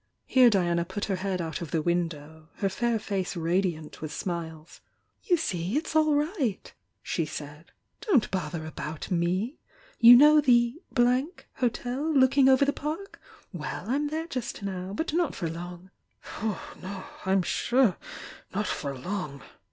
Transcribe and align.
Here 0.25 0.49
Diana 0.49 0.83
put 0.83 1.05
her 1.05 1.17
head 1.17 1.41
out 1.41 1.61
of 1.61 1.69
the 1.69 1.83
window,— 1.83 2.47
her 2.61 2.69
fair 2.69 2.97
face 2.97 3.35
radiant 3.35 4.01
with 4.01 4.11
smiles. 4.11 4.81
"You 5.25 5.37
see, 5.37 5.77
it's 5.77 5.95
all 5.95 6.15
right!" 6.15 6.73
she 7.03 7.23
said— 7.23 7.65
"Don't 8.07 8.31
bother 8.31 8.65
about 8.65 9.11
me! 9.11 9.59
You 9.99 10.15
know 10.15 10.41
the 10.41 10.81
Hotel 11.57 12.11
looking 12.15 12.49
over 12.49 12.65
the 12.65 12.73
Park? 12.73 13.21
Well, 13.53 13.87
I'm 13.87 14.07
there 14.07 14.25
just 14.25 14.63
now, 14.63 14.91
but 14.91 15.13
not 15.13 15.35
for 15.35 15.51
"No, 15.51 15.89
I'm 17.23 17.43
sure 17.43 17.97
not 18.55 18.65
for 18.65 18.97
long!" 18.97 19.43